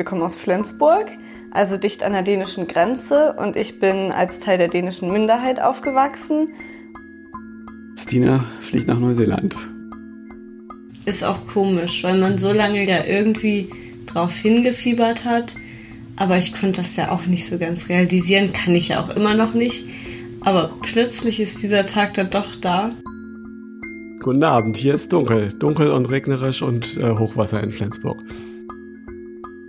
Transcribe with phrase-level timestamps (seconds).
[0.00, 1.08] Wir kommen aus Flensburg,
[1.50, 6.54] also dicht an der dänischen Grenze und ich bin als Teil der dänischen Minderheit aufgewachsen.
[7.98, 9.58] Stina fliegt nach Neuseeland.
[11.04, 13.68] Ist auch komisch, weil man so lange ja irgendwie
[14.06, 15.54] drauf hingefiebert hat.
[16.16, 19.34] Aber ich konnte das ja auch nicht so ganz realisieren, kann ich ja auch immer
[19.34, 19.84] noch nicht.
[20.46, 22.92] Aber plötzlich ist dieser Tag dann doch da.
[24.22, 25.52] Guten Abend, hier ist dunkel.
[25.58, 28.18] Dunkel und regnerisch und äh, Hochwasser in Flensburg.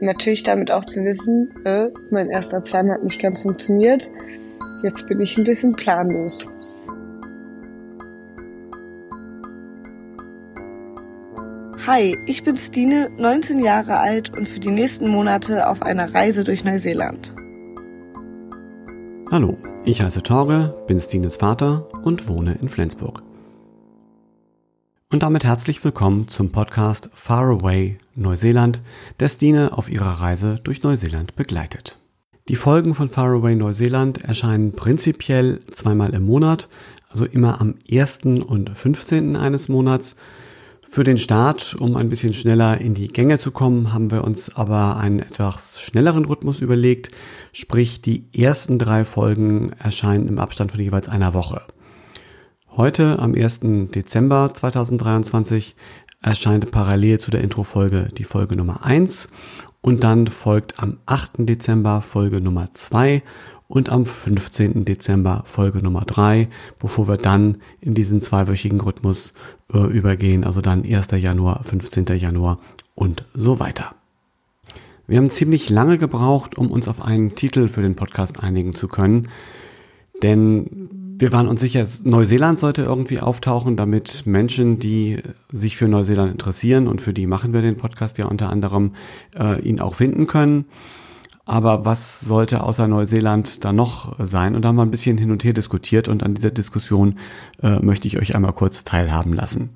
[0.00, 4.08] Natürlich damit auch zu wissen, äh, mein erster Plan hat nicht ganz funktioniert.
[4.82, 6.46] Jetzt bin ich ein bisschen planlos.
[11.84, 16.44] Hi, ich bin Stine, 19 Jahre alt und für die nächsten Monate auf einer Reise
[16.44, 17.34] durch Neuseeland.
[19.32, 23.22] Hallo, ich heiße Torge, bin Stines Vater und wohne in Flensburg.
[25.10, 28.82] Und damit herzlich willkommen zum Podcast Far Away Neuseeland,
[29.20, 31.96] der Stine auf ihrer Reise durch Neuseeland begleitet.
[32.48, 36.68] Die Folgen von Far Away Neuseeland erscheinen prinzipiell zweimal im Monat,
[37.08, 38.24] also immer am 1.
[38.46, 39.34] und 15.
[39.36, 40.14] eines Monats.
[40.82, 44.54] Für den Start, um ein bisschen schneller in die Gänge zu kommen, haben wir uns
[44.54, 47.12] aber einen etwas schnelleren Rhythmus überlegt,
[47.54, 51.62] sprich die ersten drei Folgen erscheinen im Abstand von jeweils einer Woche.
[52.78, 53.90] Heute, am 1.
[53.92, 55.74] Dezember 2023,
[56.22, 59.30] erscheint parallel zu der Introfolge die Folge Nummer 1
[59.80, 61.38] und dann folgt am 8.
[61.38, 63.24] Dezember Folge Nummer 2
[63.66, 64.84] und am 15.
[64.84, 69.34] Dezember Folge Nummer 3, bevor wir dann in diesen zweiwöchigen Rhythmus
[69.74, 71.08] äh, übergehen, also dann 1.
[71.16, 72.06] Januar, 15.
[72.16, 72.60] Januar
[72.94, 73.96] und so weiter.
[75.08, 78.86] Wir haben ziemlich lange gebraucht, um uns auf einen Titel für den Podcast einigen zu
[78.86, 79.30] können,
[80.22, 85.20] denn wir waren uns sicher, Neuseeland sollte irgendwie auftauchen, damit Menschen, die
[85.50, 88.94] sich für Neuseeland interessieren und für die machen wir den Podcast ja unter anderem,
[89.36, 90.66] äh, ihn auch finden können.
[91.44, 94.54] Aber was sollte außer Neuseeland da noch sein?
[94.54, 97.18] Und da haben wir ein bisschen hin und her diskutiert und an dieser Diskussion
[97.62, 99.74] äh, möchte ich euch einmal kurz teilhaben lassen.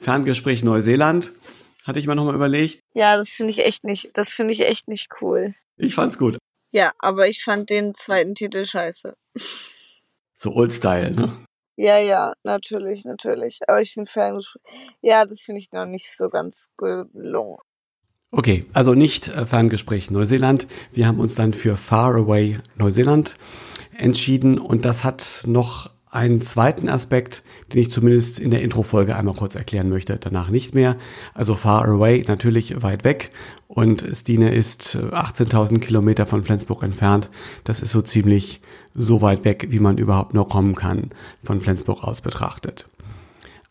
[0.00, 1.32] Ferngespräch Neuseeland,
[1.86, 2.80] hatte ich mir nochmal überlegt.
[2.94, 5.54] Ja, das finde ich echt nicht, das finde ich echt nicht cool.
[5.76, 6.38] Ich fand's gut.
[6.72, 9.14] Ja, aber ich fand den zweiten Titel scheiße.
[10.42, 11.32] So Old Style, ne?
[11.76, 13.60] Ja, ja, natürlich, natürlich.
[13.68, 14.60] Aber ich finde Ferngespräch,
[15.00, 17.58] ja, das finde ich noch nicht so ganz gelungen.
[18.32, 20.66] Okay, also nicht äh, Ferngespräch Neuseeland.
[20.90, 23.36] Wir haben uns dann für Far Away Neuseeland
[23.96, 27.42] entschieden und das hat noch einen zweiten Aspekt,
[27.72, 30.96] den ich zumindest in der Introfolge einmal kurz erklären möchte, danach nicht mehr.
[31.32, 33.32] Also Far Away natürlich weit weg
[33.66, 37.30] und Stine ist 18.000 äh, Kilometer von Flensburg entfernt.
[37.64, 38.60] Das ist so ziemlich
[38.92, 41.10] so weit weg, wie man überhaupt nur kommen kann,
[41.42, 42.86] von Flensburg aus betrachtet.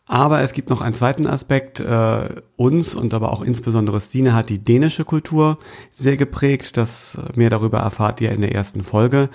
[0.06, 1.78] Aber es gibt noch einen zweiten Aspekt.
[1.80, 5.58] Äh, uns und aber auch insbesondere Stine hat die dänische Kultur
[5.92, 6.76] sehr geprägt.
[6.76, 9.30] Das äh, mehr darüber erfahrt ihr in der ersten Folge.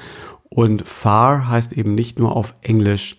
[0.50, 3.18] Und far heißt eben nicht nur auf Englisch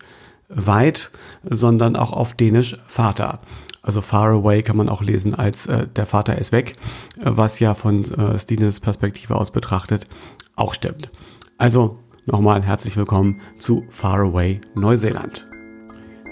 [0.49, 1.11] weit,
[1.43, 3.39] sondern auch auf Dänisch Vater.
[3.81, 6.75] Also far away kann man auch lesen als äh, der Vater ist weg,
[7.21, 10.07] was ja von äh, Stines Perspektive aus betrachtet
[10.55, 11.09] auch stimmt.
[11.57, 15.47] Also nochmal herzlich willkommen zu Far Away Neuseeland.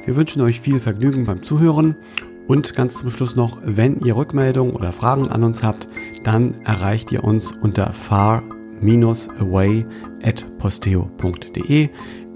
[0.06, 1.96] Wir wünschen euch viel Vergnügen beim Zuhören
[2.48, 5.88] und ganz zum Schluss noch, wenn ihr Rückmeldungen oder Fragen an uns habt,
[6.24, 8.57] dann erreicht ihr uns unter far-away
[10.24, 11.90] at posteo.de.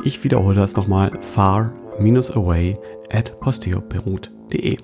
[0.03, 2.77] Ich wiederhole das nochmal, far-away
[3.11, 4.77] at posteo.de.